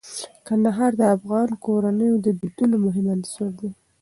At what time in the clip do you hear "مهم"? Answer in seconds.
2.85-3.05